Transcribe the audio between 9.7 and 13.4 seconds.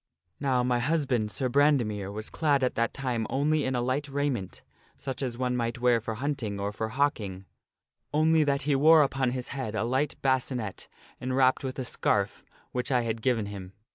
a light bascinet enwrapped with a scarf which I had